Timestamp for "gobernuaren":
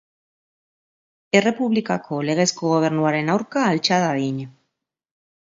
2.73-3.31